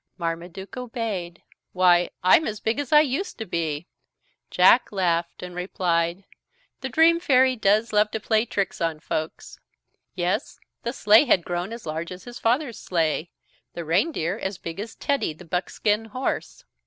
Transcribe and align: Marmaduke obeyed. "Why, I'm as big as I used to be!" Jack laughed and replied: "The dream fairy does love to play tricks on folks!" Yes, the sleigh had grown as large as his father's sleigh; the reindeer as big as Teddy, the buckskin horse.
Marmaduke 0.17 0.77
obeyed. 0.77 1.43
"Why, 1.73 2.09
I'm 2.23 2.47
as 2.47 2.59
big 2.59 2.79
as 2.79 2.91
I 2.91 3.01
used 3.01 3.37
to 3.37 3.45
be!" 3.45 3.85
Jack 4.49 4.91
laughed 4.91 5.43
and 5.43 5.53
replied: 5.53 6.23
"The 6.79 6.89
dream 6.89 7.19
fairy 7.19 7.55
does 7.55 7.93
love 7.93 8.09
to 8.09 8.19
play 8.19 8.45
tricks 8.47 8.81
on 8.81 8.99
folks!" 8.99 9.59
Yes, 10.15 10.59
the 10.81 10.91
sleigh 10.91 11.25
had 11.25 11.45
grown 11.45 11.71
as 11.71 11.85
large 11.85 12.11
as 12.11 12.23
his 12.23 12.39
father's 12.39 12.79
sleigh; 12.79 13.29
the 13.75 13.85
reindeer 13.85 14.39
as 14.41 14.57
big 14.57 14.79
as 14.79 14.95
Teddy, 14.95 15.33
the 15.33 15.45
buckskin 15.45 16.05
horse. 16.05 16.65